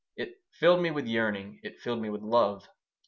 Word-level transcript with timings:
It 0.15 0.41
filled 0.53 0.81
me 0.81 0.89
with 0.89 1.05
yearning; 1.05 1.59
it 1.61 1.79
filled 1.79 2.01
me 2.01 2.09
with 2.09 2.23
love. 2.23 2.67